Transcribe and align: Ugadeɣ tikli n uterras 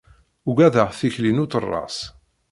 Ugadeɣ 0.49 0.89
tikli 0.99 1.31
n 1.33 1.43
uterras 1.43 1.97